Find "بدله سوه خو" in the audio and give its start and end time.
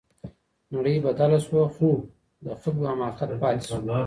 1.05-1.89